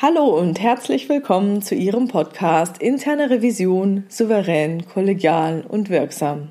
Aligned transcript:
Hallo 0.00 0.26
und 0.26 0.60
herzlich 0.60 1.08
willkommen 1.08 1.60
zu 1.60 1.74
Ihrem 1.74 2.06
Podcast 2.06 2.78
Interne 2.78 3.30
Revision 3.30 4.04
souverän, 4.08 4.86
kollegial 4.86 5.64
und 5.66 5.90
wirksam. 5.90 6.50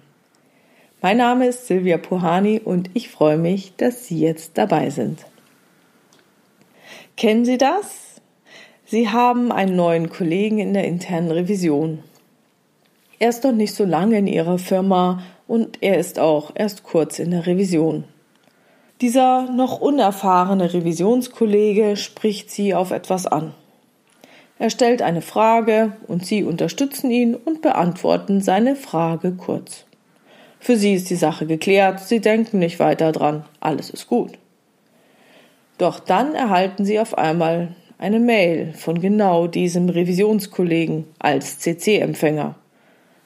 Mein 1.02 1.16
Name 1.16 1.48
ist 1.48 1.66
Silvia 1.66 1.98
Puhani 1.98 2.60
und 2.60 2.90
ich 2.94 3.08
freue 3.08 3.38
mich, 3.38 3.74
dass 3.78 4.06
Sie 4.06 4.20
jetzt 4.20 4.58
dabei 4.58 4.90
sind. 4.90 5.26
Kennen 7.16 7.46
Sie 7.46 7.58
das? 7.58 8.20
Sie 8.84 9.08
haben 9.08 9.54
einen 9.54 9.78
neuen 9.78 10.10
Kollegen 10.10 10.60
in 10.60 10.74
der 10.74 10.84
internen 10.84 11.32
Revision. 11.32 12.00
Er 13.18 13.30
ist 13.30 13.46
noch 13.46 13.54
nicht 13.54 13.74
so 13.74 13.86
lange 13.86 14.18
in 14.18 14.28
Ihrer 14.28 14.58
Firma 14.58 15.24
und 15.48 15.82
er 15.82 15.98
ist 15.98 16.20
auch 16.20 16.52
erst 16.54 16.84
kurz 16.84 17.18
in 17.18 17.32
der 17.32 17.48
Revision. 17.48 18.04
Dieser 19.02 19.44
noch 19.52 19.80
unerfahrene 19.80 20.74
Revisionskollege 20.74 21.98
spricht 21.98 22.50
Sie 22.50 22.74
auf 22.74 22.90
etwas 22.90 23.28
an. 23.28 23.54
Er 24.58 24.72
stellt 24.72 25.04
eine 25.04 25.22
Frage 25.22 25.94
und 26.08 26.26
Sie 26.26 26.44
unterstützen 26.44 27.12
ihn 27.12 27.36
und 27.36 27.62
beantworten 27.62 28.42
seine 28.42 28.76
Frage 28.76 29.34
kurz. 29.34 29.86
Für 30.60 30.78
Sie 30.78 30.96
ist 30.96 31.12
die 31.12 31.16
Sache 31.16 31.46
geklärt, 31.46 32.00
Sie 32.00 32.22
denken 32.22 32.58
nicht 32.58 32.80
weiter 32.80 33.12
dran, 33.12 33.46
alles 33.60 33.92
ist 33.92 34.08
gut. 34.08 34.32
Doch 35.78 36.00
dann 36.00 36.34
erhalten 36.34 36.84
Sie 36.84 37.00
auf 37.00 37.16
einmal 37.16 37.76
eine 38.00 38.20
Mail 38.20 38.74
von 38.74 39.00
genau 39.00 39.46
diesem 39.46 39.90
Revisionskollegen 39.90 41.06
als 41.20 41.60
CC-Empfänger. 41.60 42.56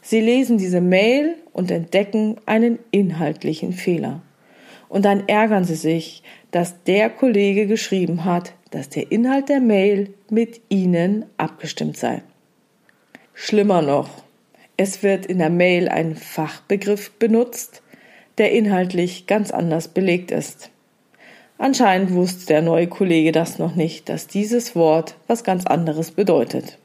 Sie 0.01 0.19
lesen 0.19 0.57
diese 0.57 0.81
Mail 0.81 1.35
und 1.53 1.71
entdecken 1.71 2.35
einen 2.45 2.79
inhaltlichen 2.91 3.71
Fehler. 3.71 4.21
Und 4.91 5.05
dann 5.05 5.29
ärgern 5.29 5.63
sie 5.63 5.75
sich, 5.75 6.21
dass 6.51 6.83
der 6.83 7.09
Kollege 7.09 7.65
geschrieben 7.65 8.25
hat, 8.25 8.51
dass 8.71 8.89
der 8.89 9.09
Inhalt 9.09 9.47
der 9.47 9.61
Mail 9.61 10.13
mit 10.29 10.59
ihnen 10.67 11.25
abgestimmt 11.37 11.95
sei. 11.95 12.23
Schlimmer 13.33 13.81
noch, 13.81 14.09
es 14.75 15.01
wird 15.01 15.25
in 15.25 15.37
der 15.37 15.49
Mail 15.49 15.87
ein 15.87 16.17
Fachbegriff 16.17 17.11
benutzt, 17.11 17.81
der 18.37 18.51
inhaltlich 18.51 19.27
ganz 19.27 19.51
anders 19.51 19.87
belegt 19.87 20.29
ist. 20.29 20.71
Anscheinend 21.57 22.11
wusste 22.13 22.47
der 22.47 22.61
neue 22.61 22.87
Kollege 22.87 23.31
das 23.31 23.59
noch 23.59 23.75
nicht, 23.75 24.09
dass 24.09 24.27
dieses 24.27 24.75
Wort 24.75 25.15
was 25.27 25.45
ganz 25.45 25.65
anderes 25.65 26.11
bedeutet. 26.11 26.77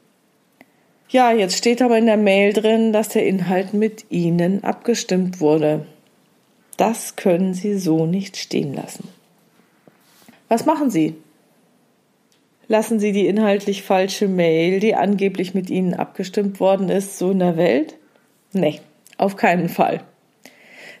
Ja, 1.09 1.33
jetzt 1.33 1.57
steht 1.57 1.81
aber 1.81 1.97
in 1.97 2.05
der 2.05 2.15
Mail 2.15 2.53
drin, 2.53 2.93
dass 2.93 3.09
der 3.09 3.25
Inhalt 3.25 3.73
mit 3.73 4.05
Ihnen 4.09 4.63
abgestimmt 4.63 5.41
wurde. 5.41 5.85
Das 6.77 7.15
können 7.15 7.53
Sie 7.53 7.77
so 7.77 8.05
nicht 8.05 8.37
stehen 8.37 8.73
lassen. 8.73 9.09
Was 10.47 10.65
machen 10.65 10.89
Sie? 10.89 11.15
Lassen 12.67 12.99
Sie 12.99 13.11
die 13.11 13.27
inhaltlich 13.27 13.83
falsche 13.83 14.27
Mail, 14.27 14.79
die 14.79 14.93
angeblich 14.93 15.53
mit 15.53 15.69
Ihnen 15.69 15.93
abgestimmt 15.93 16.59
worden 16.59 16.89
ist, 16.89 17.17
so 17.17 17.31
in 17.31 17.39
der 17.39 17.57
Welt? 17.57 17.95
Nee, 18.53 18.79
auf 19.17 19.35
keinen 19.35 19.69
Fall. 19.69 20.01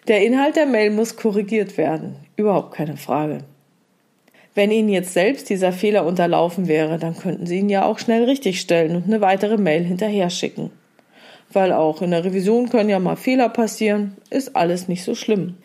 Der 0.07 0.25
Inhalt 0.25 0.55
der 0.55 0.65
Mail 0.65 0.91
muss 0.91 1.17
korrigiert 1.17 1.77
werden. 1.77 2.15
Überhaupt 2.37 2.73
keine 2.73 2.97
Frage. 2.97 3.39
Wenn 4.55 4.71
Ihnen 4.71 4.89
jetzt 4.89 5.13
selbst 5.13 5.49
dieser 5.49 5.71
Fehler 5.71 6.05
unterlaufen 6.05 6.67
wäre, 6.67 6.97
dann 6.97 7.15
könnten 7.15 7.45
Sie 7.45 7.59
ihn 7.59 7.69
ja 7.69 7.85
auch 7.85 7.99
schnell 7.99 8.23
richtigstellen 8.23 8.95
und 8.95 9.03
eine 9.03 9.21
weitere 9.21 9.57
Mail 9.57 9.83
hinterher 9.83 10.29
schicken. 10.29 10.71
Weil 11.51 11.71
auch 11.73 12.01
in 12.01 12.11
der 12.11 12.23
Revision 12.23 12.69
können 12.69 12.89
ja 12.89 12.99
mal 12.99 13.17
Fehler 13.17 13.49
passieren, 13.49 14.17
ist 14.29 14.55
alles 14.55 14.87
nicht 14.87 15.03
so 15.03 15.13
schlimm. 15.13 15.57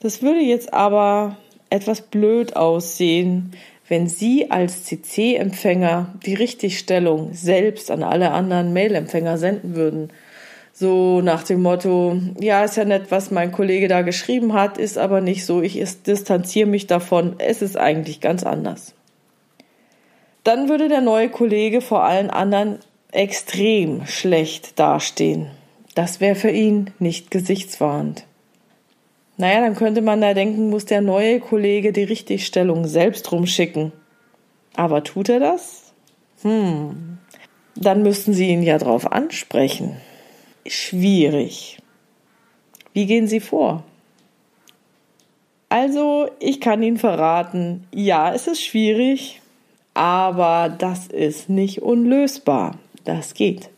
Das 0.00 0.22
würde 0.22 0.40
jetzt 0.40 0.72
aber 0.72 1.36
etwas 1.70 2.02
blöd 2.02 2.56
aussehen, 2.56 3.52
wenn 3.88 4.08
Sie 4.08 4.50
als 4.50 4.84
CC-Empfänger 4.84 6.14
die 6.24 6.34
Richtigstellung 6.34 7.32
selbst 7.32 7.90
an 7.90 8.02
alle 8.02 8.32
anderen 8.32 8.72
Mail-Empfänger 8.72 9.38
senden 9.38 9.76
würden. 9.76 10.10
So 10.72 11.22
nach 11.22 11.42
dem 11.42 11.62
Motto, 11.62 12.20
ja, 12.38 12.64
ist 12.64 12.76
ja 12.76 12.84
nett, 12.84 13.06
was 13.10 13.30
mein 13.30 13.52
Kollege 13.52 13.88
da 13.88 14.02
geschrieben 14.02 14.52
hat, 14.52 14.76
ist 14.76 14.98
aber 14.98 15.20
nicht 15.20 15.46
so, 15.46 15.62
ich 15.62 15.82
distanziere 16.02 16.68
mich 16.68 16.86
davon, 16.86 17.36
es 17.38 17.62
ist 17.62 17.78
eigentlich 17.78 18.20
ganz 18.20 18.42
anders. 18.42 18.92
Dann 20.44 20.68
würde 20.68 20.88
der 20.88 21.00
neue 21.00 21.30
Kollege 21.30 21.80
vor 21.80 22.04
allen 22.04 22.30
anderen 22.30 22.78
extrem 23.10 24.06
schlecht 24.06 24.78
dastehen. 24.78 25.50
Das 25.94 26.20
wäre 26.20 26.34
für 26.34 26.50
ihn 26.50 26.90
nicht 26.98 27.30
gesichtswahrend. 27.30 28.26
Naja, 29.38 29.60
dann 29.60 29.74
könnte 29.74 30.00
man 30.00 30.20
da 30.20 30.32
denken, 30.32 30.70
muss 30.70 30.86
der 30.86 31.02
neue 31.02 31.40
Kollege 31.40 31.92
die 31.92 32.04
Richtigstellung 32.04 32.86
selbst 32.86 33.30
rumschicken. 33.32 33.92
Aber 34.74 35.04
tut 35.04 35.28
er 35.28 35.40
das? 35.40 35.92
Hm. 36.42 37.18
Dann 37.74 38.02
müssten 38.02 38.32
Sie 38.32 38.48
ihn 38.48 38.62
ja 38.62 38.78
drauf 38.78 39.10
ansprechen. 39.12 39.96
Schwierig. 40.66 41.78
Wie 42.94 43.06
gehen 43.06 43.26
Sie 43.26 43.40
vor? 43.40 43.84
Also, 45.68 46.30
ich 46.38 46.60
kann 46.60 46.82
Ihnen 46.82 46.96
verraten, 46.96 47.86
ja, 47.92 48.32
es 48.32 48.46
ist 48.46 48.62
schwierig, 48.62 49.42
aber 49.92 50.74
das 50.78 51.08
ist 51.08 51.50
nicht 51.50 51.82
unlösbar. 51.82 52.78
Das 53.04 53.34
geht. 53.34 53.68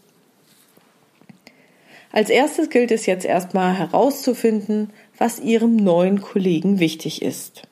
Als 2.13 2.31
erstes 2.31 2.71
gilt 2.71 2.91
es 2.91 3.07
jetzt 3.07 3.25
erstmal 3.25 3.75
herauszufinden, 3.75 4.91
was 5.19 5.41
Ihrem 5.41 5.77
neuen 5.77 6.23
Kollegen 6.23 6.79
wichtig 6.79 7.23
ist. 7.23 7.63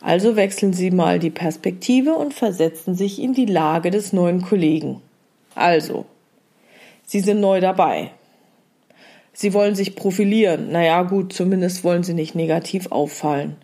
Also 0.00 0.34
wechseln 0.34 0.72
Sie 0.72 0.90
mal 0.90 1.18
die 1.18 1.30
Perspektive 1.30 2.14
und 2.14 2.34
versetzen 2.34 2.94
sich 2.96 3.20
in 3.20 3.34
die 3.34 3.46
Lage 3.46 3.90
des 3.90 4.12
neuen 4.12 4.42
Kollegen. 4.42 5.00
Also, 5.54 6.06
Sie 7.04 7.20
sind 7.20 7.40
neu 7.40 7.60
dabei. 7.60 8.10
Sie 9.32 9.54
wollen 9.54 9.74
sich 9.74 9.94
profilieren. 9.94 10.72
Naja, 10.72 11.02
gut, 11.02 11.32
zumindest 11.32 11.84
wollen 11.84 12.02
Sie 12.02 12.14
nicht 12.14 12.34
negativ 12.34 12.90
auffallen. 12.90 13.56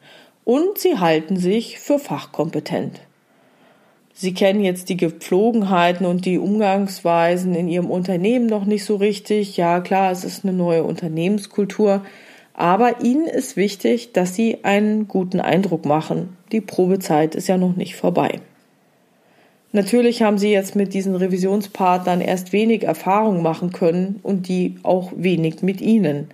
Und 0.44 0.78
Sie 0.78 0.98
halten 0.98 1.36
sich 1.36 1.78
für 1.78 1.98
fachkompetent. 1.98 3.00
Sie 4.14 4.34
kennen 4.34 4.64
jetzt 4.64 4.88
die 4.88 4.96
Gepflogenheiten 4.96 6.06
und 6.06 6.24
die 6.24 6.38
Umgangsweisen 6.38 7.54
in 7.54 7.68
Ihrem 7.68 7.90
Unternehmen 7.90 8.46
noch 8.46 8.64
nicht 8.64 8.84
so 8.84 8.96
richtig. 8.96 9.56
Ja, 9.56 9.80
klar, 9.80 10.10
es 10.10 10.24
ist 10.24 10.44
eine 10.44 10.52
neue 10.52 10.84
Unternehmenskultur. 10.84 12.02
Aber 12.58 13.02
Ihnen 13.04 13.28
ist 13.28 13.56
wichtig, 13.56 14.12
dass 14.14 14.34
Sie 14.34 14.64
einen 14.64 15.06
guten 15.06 15.38
Eindruck 15.38 15.84
machen. 15.84 16.36
Die 16.50 16.60
Probezeit 16.60 17.36
ist 17.36 17.46
ja 17.46 17.56
noch 17.56 17.76
nicht 17.76 17.94
vorbei. 17.94 18.40
Natürlich 19.70 20.22
haben 20.22 20.38
Sie 20.38 20.50
jetzt 20.50 20.74
mit 20.74 20.92
diesen 20.92 21.14
Revisionspartnern 21.14 22.20
erst 22.20 22.52
wenig 22.52 22.82
Erfahrung 22.82 23.44
machen 23.44 23.70
können 23.70 24.18
und 24.24 24.48
die 24.48 24.74
auch 24.82 25.12
wenig 25.14 25.62
mit 25.62 25.80
Ihnen. 25.80 26.30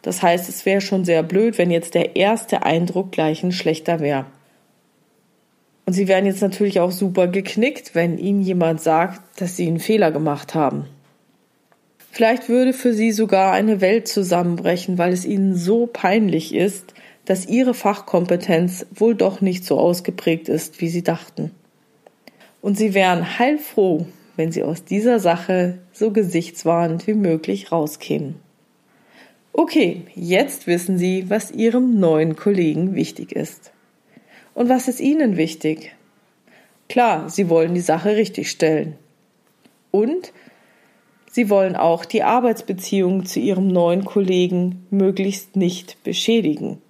Das 0.00 0.22
heißt, 0.22 0.48
es 0.48 0.64
wäre 0.64 0.80
schon 0.80 1.04
sehr 1.04 1.22
blöd, 1.22 1.58
wenn 1.58 1.70
jetzt 1.70 1.92
der 1.92 2.16
erste 2.16 2.62
Eindruck 2.62 3.12
gleich 3.12 3.42
ein 3.42 3.52
schlechter 3.52 4.00
wäre. 4.00 4.24
Und 5.84 5.92
Sie 5.92 6.08
werden 6.08 6.24
jetzt 6.24 6.40
natürlich 6.40 6.80
auch 6.80 6.90
super 6.90 7.28
geknickt, 7.28 7.94
wenn 7.94 8.16
Ihnen 8.16 8.40
jemand 8.40 8.80
sagt, 8.80 9.20
dass 9.42 9.56
Sie 9.56 9.66
einen 9.66 9.78
Fehler 9.78 10.10
gemacht 10.10 10.54
haben. 10.54 10.86
Vielleicht 12.16 12.48
würde 12.48 12.72
für 12.72 12.94
sie 12.94 13.12
sogar 13.12 13.52
eine 13.52 13.82
Welt 13.82 14.08
zusammenbrechen, 14.08 14.96
weil 14.96 15.12
es 15.12 15.26
ihnen 15.26 15.54
so 15.54 15.86
peinlich 15.86 16.54
ist, 16.54 16.94
dass 17.26 17.44
ihre 17.44 17.74
Fachkompetenz 17.74 18.86
wohl 18.94 19.14
doch 19.14 19.42
nicht 19.42 19.66
so 19.66 19.78
ausgeprägt 19.78 20.48
ist, 20.48 20.80
wie 20.80 20.88
sie 20.88 21.02
dachten. 21.02 21.50
Und 22.62 22.78
sie 22.78 22.94
wären 22.94 23.38
heilfroh, 23.38 24.06
wenn 24.34 24.50
sie 24.50 24.62
aus 24.62 24.82
dieser 24.82 25.20
Sache 25.20 25.76
so 25.92 26.10
gesichtswahrend 26.10 27.06
wie 27.06 27.12
möglich 27.12 27.70
rauskämen. 27.70 28.36
Okay, 29.52 30.00
jetzt 30.14 30.66
wissen 30.66 30.96
Sie, 30.96 31.28
was 31.28 31.50
Ihrem 31.50 32.00
neuen 32.00 32.34
Kollegen 32.34 32.94
wichtig 32.94 33.32
ist. 33.32 33.72
Und 34.54 34.70
was 34.70 34.88
ist 34.88 35.00
Ihnen 35.00 35.36
wichtig? 35.36 35.94
Klar, 36.88 37.28
Sie 37.28 37.50
wollen 37.50 37.74
die 37.74 37.80
Sache 37.82 38.16
richtigstellen. 38.16 38.94
Und 39.90 40.32
Sie 41.36 41.50
wollen 41.50 41.76
auch 41.76 42.06
die 42.06 42.22
Arbeitsbeziehung 42.22 43.26
zu 43.26 43.40
Ihrem 43.40 43.68
neuen 43.68 44.06
Kollegen 44.06 44.86
möglichst 44.88 45.54
nicht 45.54 46.02
beschädigen. 46.02 46.80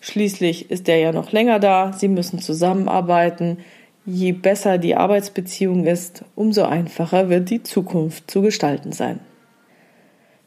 Schließlich 0.00 0.68
ist 0.72 0.88
er 0.88 0.96
ja 0.96 1.12
noch 1.12 1.30
länger 1.30 1.60
da, 1.60 1.92
Sie 1.92 2.08
müssen 2.08 2.40
zusammenarbeiten. 2.40 3.58
Je 4.04 4.32
besser 4.32 4.78
die 4.78 4.96
Arbeitsbeziehung 4.96 5.86
ist, 5.86 6.24
umso 6.34 6.64
einfacher 6.64 7.28
wird 7.28 7.50
die 7.50 7.62
Zukunft 7.62 8.28
zu 8.28 8.42
gestalten 8.42 8.90
sein. 8.90 9.20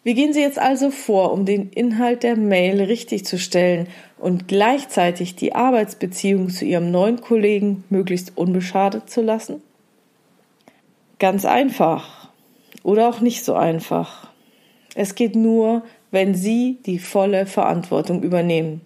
Wie 0.03 0.13
gehen 0.13 0.33
Sie 0.33 0.41
jetzt 0.41 0.59
also 0.59 0.91
vor, 0.91 1.31
um 1.31 1.45
den 1.45 1.69
Inhalt 1.69 2.23
der 2.23 2.35
Mail 2.35 2.81
richtig 2.81 3.23
zu 3.23 3.39
stellen 3.39 3.87
und 4.19 4.49
gleichzeitig 4.49 5.37
die 5.37 5.55
Arbeitsbeziehung 5.55 6.49
zu 6.49 6.65
Ihrem 6.65 6.91
neuen 6.91 7.21
Kollegen 7.21 7.85
möglichst 7.89 8.37
unbeschadet 8.37 9.09
zu 9.09 9.21
lassen? 9.21 9.61
Ganz 11.17 11.45
einfach 11.45 12.20
oder 12.83 13.09
auch 13.09 13.21
nicht 13.21 13.43
so 13.43 13.53
einfach. 13.53 14.29
Es 14.95 15.15
geht 15.15 15.35
nur, 15.35 15.83
wenn 16.11 16.35
Sie 16.35 16.79
die 16.85 16.99
volle 16.99 17.45
Verantwortung 17.45 18.23
übernehmen. 18.23 18.81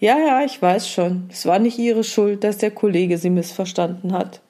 Ja, 0.00 0.18
ja, 0.18 0.44
ich 0.44 0.60
weiß 0.60 0.88
schon, 0.88 1.28
es 1.30 1.46
war 1.46 1.58
nicht 1.58 1.78
Ihre 1.78 2.04
Schuld, 2.04 2.44
dass 2.44 2.58
der 2.58 2.70
Kollege 2.70 3.18
Sie 3.18 3.30
missverstanden 3.30 4.12
hat. 4.12 4.40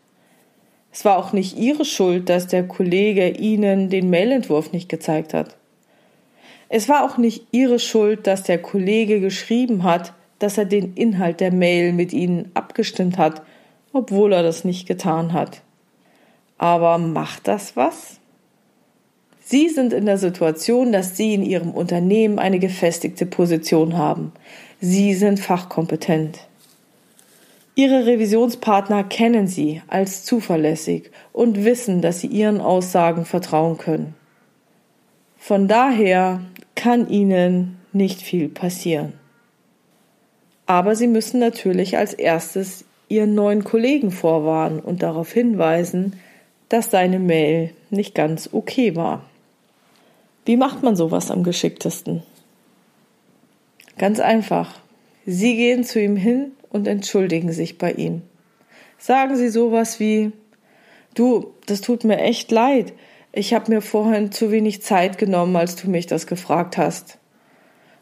Es 0.93 1.05
war 1.05 1.19
auch 1.19 1.33
nicht 1.33 1.59
Ihre 1.59 1.85
Schuld, 1.85 2.29
dass 2.29 2.47
der 2.47 2.67
Kollege 2.67 3.29
Ihnen 3.29 3.91
den 3.91 4.11
Mailentwurf 4.11 4.73
nicht 4.73 4.89
gezeigt 4.89 5.35
hat. 5.35 5.57
Es 6.69 6.89
war 6.89 7.05
auch 7.05 7.19
nicht 7.19 7.47
Ihre 7.51 7.79
Schuld, 7.79 8.27
dass 8.27 8.45
der 8.45 8.59
Kollege 8.59 9.21
geschrieben 9.21 9.83
hat, 9.83 10.13
dass 10.39 10.59
er 10.59 10.65
den 10.65 10.95
Inhalt 10.95 11.41
der 11.41 11.53
Mail 11.53 11.93
mit 11.93 12.13
Ihnen 12.13 12.51
abgestimmt 12.55 13.19
hat, 13.19 13.43
obwohl 13.93 14.33
er 14.33 14.43
das 14.43 14.65
nicht 14.65 14.87
getan 14.87 15.33
hat. 15.33 15.63
Aber 16.59 16.99
macht 16.99 17.49
das 17.49 17.77
was? 17.77 18.21
Sie 19.47 19.69
sind 19.69 19.93
in 19.93 20.07
der 20.07 20.17
Situation, 20.17 20.91
dass 20.91 21.19
Sie 21.19 21.35
in 21.35 21.43
Ihrem 21.43 21.73
Unternehmen 21.73 22.39
eine 22.39 22.59
gefestigte 22.59 23.27
Position 23.27 23.99
haben. 23.99 24.33
Sie 24.81 25.13
sind 25.13 25.39
fachkompetent. 25.39 26.47
Ihre 27.75 28.07
Revisionspartner 28.07 29.05
kennen 29.05 29.47
Sie 29.47 29.83
als 29.87 30.25
zuverlässig 30.25 31.11
und 31.35 31.63
wissen, 31.63 32.01
dass 32.01 32.21
Sie 32.21 32.29
Ihren 32.29 32.63
Aussagen 32.63 33.27
vertrauen 33.27 33.77
können. 33.77 34.15
Von 35.37 35.69
daher 35.69 36.41
kann 36.75 37.11
Ihnen 37.11 37.77
nicht 37.93 38.23
viel 38.23 38.49
passieren. 38.49 39.13
Aber 40.65 40.97
Sie 40.97 41.09
müssen 41.09 41.39
natürlich 41.39 41.99
als 41.99 42.15
erstes 42.15 42.87
Ihren 43.11 43.35
neuen 43.35 43.63
Kollegen 43.63 44.11
vorwarnen 44.11 44.81
und 44.81 45.03
darauf 45.03 45.31
hinweisen, 45.33 46.15
dass 46.71 46.91
seine 46.91 47.19
Mail 47.19 47.75
nicht 47.91 48.15
ganz 48.15 48.49
okay 48.51 48.97
war. 48.97 49.23
Wie 50.45 50.57
macht 50.57 50.83
man 50.83 50.95
sowas 50.95 51.31
am 51.31 51.43
geschicktesten? 51.43 52.23
Ganz 53.97 54.21
einfach. 54.21 54.79
Sie 55.25 55.57
gehen 55.57 55.85
zu 55.85 56.01
ihm 56.01 56.17
hin 56.17 56.53
und 56.69 56.87
entschuldigen 56.87 57.53
sich 57.53 57.79
bei 57.79 57.93
ihm. 57.93 58.23
Sagen 58.99 59.37
Sie 59.37 59.49
sowas 59.49 60.01
wie 60.01 60.33
Du, 61.15 61.55
das 61.67 61.81
tut 61.81 62.05
mir 62.05 62.19
echt 62.19 62.51
leid. 62.51 62.93
Ich 63.33 63.55
habe 63.55 63.73
mir 63.73 63.81
vorhin 63.81 64.33
zu 64.33 64.51
wenig 64.51 64.83
Zeit 64.83 65.17
genommen, 65.17 65.57
als 65.57 65.77
du 65.77 65.89
mich 65.89 66.07
das 66.07 66.27
gefragt 66.27 66.77
hast. 66.77 67.19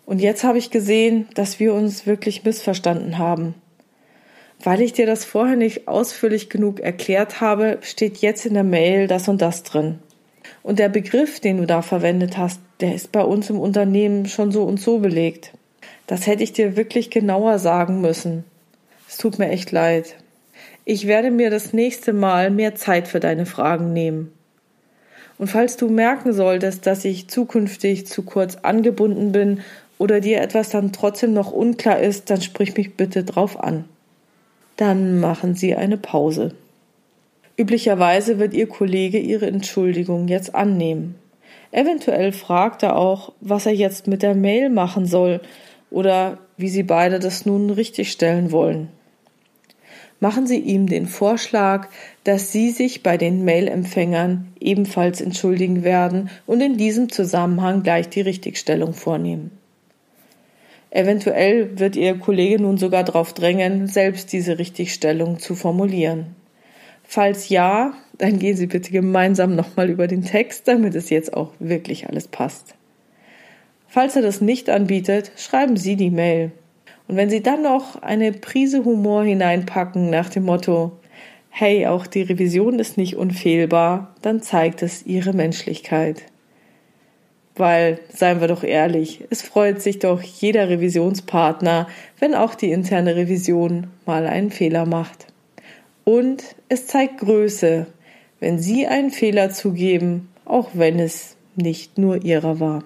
Und 0.07 0.21
jetzt 0.21 0.45
habe 0.45 0.59
ich 0.59 0.71
gesehen, 0.71 1.29
dass 1.35 1.61
wir 1.61 1.75
uns 1.75 2.07
wirklich 2.07 2.45
missverstanden 2.45 3.19
haben. 3.19 3.55
Weil 4.63 4.81
ich 4.81 4.93
dir 4.93 5.07
das 5.07 5.25
vorher 5.25 5.57
nicht 5.57 5.89
ausführlich 5.89 6.49
genug 6.49 6.81
erklärt 6.81 7.41
habe, 7.41 7.79
steht 7.83 8.19
jetzt 8.19 8.47
in 8.47 8.55
der 8.55 8.65
Mail 8.65 9.07
das 9.07 9.29
und 9.29 9.43
das 9.43 9.63
drin. 9.63 9.99
Und 10.63 10.79
der 10.79 10.89
Begriff, 10.89 11.41
den 11.41 11.59
du 11.59 11.67
da 11.67 11.83
verwendet 11.83 12.39
hast, 12.39 12.61
der 12.81 12.95
ist 12.95 13.13
bei 13.13 13.23
uns 13.23 13.51
im 13.51 13.59
Unternehmen 13.59 14.27
schon 14.27 14.53
so 14.53 14.63
und 14.63 14.81
so 14.81 14.99
belegt. 14.99 15.53
Das 16.07 16.27
hätte 16.27 16.43
ich 16.43 16.53
dir 16.53 16.77
wirklich 16.77 17.11
genauer 17.11 17.59
sagen 17.59 18.01
müssen. 18.01 18.45
Es 19.09 19.19
tut 19.19 19.39
mir 19.39 19.49
echt 19.49 19.73
leid. 19.73 20.17
Ich 20.85 21.07
werde 21.07 21.31
mir 21.31 21.51
das 21.51 21.73
nächste 21.73 22.13
Mal 22.13 22.51
mehr 22.51 22.75
Zeit 22.75 23.09
für 23.09 23.21
deine 23.21 23.47
Fragen 23.47 23.93
nehmen. 23.93 24.33
Und 25.39 25.49
falls 25.49 25.77
du 25.77 25.89
merken 25.89 26.33
solltest, 26.33 26.87
dass 26.87 27.05
ich 27.05 27.29
zukünftig 27.29 28.07
zu 28.07 28.23
kurz 28.23 28.57
angebunden 28.63 29.33
bin 29.33 29.61
oder 29.99 30.21
dir 30.21 30.41
etwas 30.41 30.69
dann 30.69 30.93
trotzdem 30.93 31.33
noch 31.33 31.53
unklar 31.53 32.01
ist, 32.01 32.31
dann 32.31 32.41
sprich 32.41 32.77
mich 32.77 32.97
bitte 32.97 33.25
drauf 33.25 33.59
an. 33.59 33.85
Dann 34.77 35.21
machen 35.21 35.55
Sie 35.55 35.75
eine 35.75 35.97
Pause. 35.97 36.55
Üblicherweise 37.57 38.39
wird 38.39 38.55
Ihr 38.55 38.69
Kollege 38.69 39.19
Ihre 39.19 39.47
Entschuldigung 39.47 40.29
jetzt 40.29 40.55
annehmen. 40.55 41.17
Eventuell 41.71 42.33
fragt 42.33 42.83
er 42.83 42.97
auch, 42.97 43.33
was 43.41 43.67
er 43.67 43.75
jetzt 43.75 44.07
mit 44.07 44.23
der 44.23 44.35
Mail 44.35 44.71
machen 44.71 45.07
soll 45.07 45.41
oder 45.91 46.39
wie 46.57 46.69
Sie 46.69 46.83
beide 46.83 47.19
das 47.19 47.47
nun 47.47 47.71
richtigstellen 47.71 48.53
wollen 48.53 48.89
machen 50.23 50.47
Sie 50.47 50.59
ihm 50.61 50.87
den 50.87 51.09
Vorschlag, 51.09 51.89
dass 52.23 52.53
Sie 52.53 52.71
sich 52.71 53.03
bei 53.03 53.17
den 53.19 53.45
Mailempfängern 53.45 54.53
ebenfalls 54.61 55.21
entschuldigen 55.21 55.83
werden 55.83 56.31
und 56.47 56.61
in 56.61 56.77
diesem 56.77 57.09
Zusammenhang 57.09 57.83
gleich 57.83 58.09
die 58.09 58.21
Richtigstellung 58.21 58.95
vornehmen. 58.95 59.51
Eventuell 60.91 61.77
wird 61.77 61.97
Ihr 61.97 62.17
Kollege 62.19 62.63
nun 62.63 62.79
sogar 62.79 63.03
darauf 63.03 63.33
drängen, 63.33 63.89
selbst 63.89 64.33
diese 64.33 64.61
Richtigstellung 64.61 65.41
zu 65.41 65.57
formulieren. 65.57 66.37
Falls 67.05 67.49
ja, 67.49 67.95
dann 68.19 68.39
gehen 68.39 68.57
Sie 68.57 68.67
bitte 68.67 68.91
gemeinsam 68.91 69.55
nochmal 69.57 69.91
über 69.91 70.07
den 70.07 70.25
Text, 70.25 70.69
damit 70.69 70.95
es 70.95 71.11
jetzt 71.11 71.35
auch 71.35 71.51
wirklich 71.59 72.09
alles 72.09 72.29
passt. 72.29 72.75
Falls 73.89 74.17
er 74.17 74.23
das 74.23 74.41
nicht 74.41 74.71
anbietet, 74.71 75.33
schreiben 75.37 75.77
Sie 75.77 75.97
die 75.97 76.11
Mail. 76.11 76.53
Und 77.09 77.17
wenn 77.17 77.29
Sie 77.29 77.43
dann 77.43 77.63
noch 77.63 78.01
eine 78.01 78.33
Prise 78.33 78.85
Humor 78.85 79.25
hineinpacken 79.25 80.09
nach 80.09 80.31
dem 80.31 80.45
Motto, 80.45 80.93
hey, 81.51 81.87
auch 81.87 82.07
die 82.07 82.23
Revision 82.23 82.79
ist 82.79 82.97
nicht 82.97 83.17
unfehlbar, 83.17 84.15
dann 84.23 84.41
zeigt 84.41 84.83
es 84.83 85.05
Ihre 85.05 85.35
Menschlichkeit. 85.35 86.23
Weil, 87.55 87.99
seien 88.09 88.41
wir 88.41 88.49
doch 88.49 88.63
ehrlich, 88.63 89.25
es 89.29 89.43
freut 89.43 89.83
sich 89.83 89.99
doch 89.99 90.23
jeder 90.23 90.71
Revisionspartner, 90.71 91.87
wenn 92.19 92.35
auch 92.35 92.55
die 92.55 92.71
interne 92.71 93.15
Revision 93.15 93.89
mal 94.07 94.27
einen 94.27 94.51
Fehler 94.51 94.87
macht. 94.87 95.27
Und 96.05 96.43
es 96.69 96.87
zeigt 96.87 97.19
Größe, 97.19 97.87
wenn 98.41 98.59
Sie 98.59 98.87
einen 98.87 99.11
Fehler 99.11 99.51
zugeben, 99.51 100.29
auch 100.45 100.71
wenn 100.75 100.99
es 100.99 101.37
nicht 101.55 101.99
nur 101.99 102.25
Ihrer 102.25 102.59
war. 102.59 102.83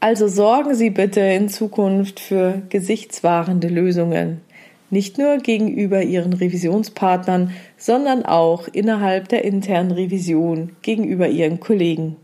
Also 0.00 0.28
sorgen 0.28 0.74
Sie 0.74 0.90
bitte 0.90 1.20
in 1.20 1.48
Zukunft 1.48 2.20
für 2.20 2.62
gesichtswahrende 2.68 3.68
Lösungen, 3.68 4.40
nicht 4.88 5.18
nur 5.18 5.38
gegenüber 5.38 6.02
Ihren 6.02 6.32
Revisionspartnern, 6.32 7.52
sondern 7.76 8.24
auch 8.24 8.68
innerhalb 8.68 9.28
der 9.28 9.44
internen 9.44 9.90
Revision 9.90 10.72
gegenüber 10.82 11.28
Ihren 11.28 11.60
Kollegen. 11.60 12.16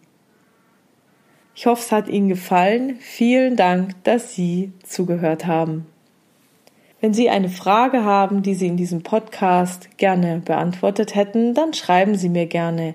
Ich 1.54 1.66
hoffe, 1.66 1.82
es 1.82 1.92
hat 1.92 2.08
Ihnen 2.08 2.28
gefallen. 2.28 2.96
Vielen 3.00 3.56
Dank, 3.56 3.92
dass 4.04 4.34
Sie 4.34 4.72
zugehört 4.84 5.46
haben. 5.46 5.86
Wenn 7.02 7.12
Sie 7.14 7.28
eine 7.28 7.48
Frage 7.48 8.04
haben, 8.04 8.44
die 8.44 8.54
Sie 8.54 8.68
in 8.68 8.76
diesem 8.76 9.02
Podcast 9.02 9.98
gerne 9.98 10.40
beantwortet 10.44 11.16
hätten, 11.16 11.52
dann 11.52 11.74
schreiben 11.74 12.14
Sie 12.14 12.28
mir 12.28 12.46
gerne 12.46 12.94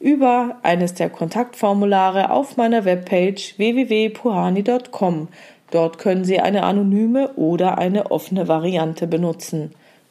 über 0.00 0.56
eines 0.64 0.94
der 0.94 1.08
Kontaktformulare 1.08 2.30
auf 2.30 2.56
meiner 2.56 2.84
Webpage 2.84 3.56
www.puhani.com. 3.56 5.28
Dort 5.70 5.98
können 5.98 6.24
Sie 6.24 6.40
eine 6.40 6.64
anonyme 6.64 7.34
oder 7.34 7.78
eine 7.78 8.10
offene 8.10 8.48
Variante 8.48 9.06
benutzen. 9.06 9.70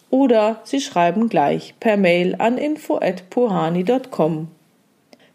Oder 0.10 0.62
Sie 0.64 0.80
schreiben 0.80 1.28
gleich 1.28 1.76
per 1.82 1.98
Mail 1.98 2.36
an 2.38 2.58
info@puhani.com. 2.58 4.48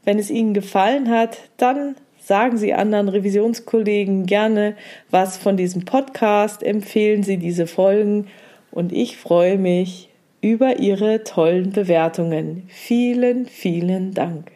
Wenn 0.04 0.18
es 0.18 0.30
Ihnen 0.30 0.54
gefallen 0.54 1.10
hat, 1.10 1.40
dann 1.58 1.94
sagen 2.28 2.58
Sie 2.58 2.74
anderen 2.74 3.08
Revisionskollegen 3.08 4.26
gerne 4.26 4.76
was 5.10 5.38
von 5.38 5.56
diesem 5.56 5.86
Podcast, 5.86 6.62
empfehlen 6.62 7.22
Sie 7.22 7.38
diese 7.38 7.66
Folgen 7.66 8.26
und 8.70 8.92
ich 8.92 9.16
freue 9.16 9.56
mich, 9.56 10.10
über 10.42 10.78
Ihre 10.78 11.24
tollen 11.24 11.72
Bewertungen. 11.72 12.64
Vielen, 12.68 13.46
vielen 13.46 14.12
Dank. 14.12 14.52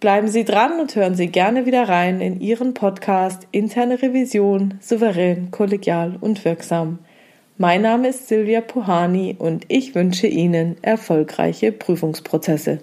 Bleiben 0.00 0.26
Sie 0.26 0.44
dran 0.44 0.80
und 0.80 0.96
hören 0.96 1.14
Sie 1.14 1.28
gerne 1.28 1.64
wieder 1.64 1.88
rein 1.88 2.20
in 2.20 2.40
Ihren 2.40 2.74
Podcast 2.74 3.46
Interne 3.52 4.02
Revision, 4.02 4.74
souverän, 4.80 5.52
kollegial 5.52 6.16
und 6.20 6.44
wirksam. 6.44 6.98
Mein 7.56 7.82
Name 7.82 8.08
ist 8.08 8.26
Silvia 8.26 8.60
Puhani 8.60 9.36
und 9.38 9.64
ich 9.68 9.94
wünsche 9.94 10.26
Ihnen 10.26 10.76
erfolgreiche 10.82 11.70
Prüfungsprozesse. 11.70 12.80